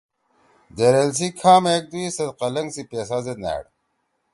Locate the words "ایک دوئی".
1.71-2.05